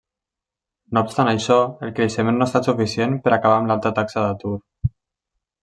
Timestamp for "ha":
2.47-2.49